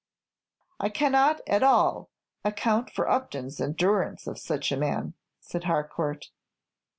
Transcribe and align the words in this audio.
"I 0.79 0.89
cannot 0.89 1.41
at 1.45 1.61
all 1.61 2.09
account 2.43 2.89
for 2.89 3.07
Upton's 3.07 3.61
endurance 3.61 4.25
of 4.25 4.39
such 4.39 4.71
a 4.71 4.75
man," 4.77 5.13
said 5.41 5.65
Harcourt. 5.65 6.31